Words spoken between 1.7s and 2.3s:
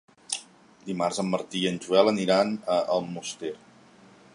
en Joel